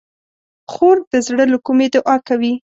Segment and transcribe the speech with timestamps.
[0.71, 2.53] خور د زړه له کومي دعا کوي.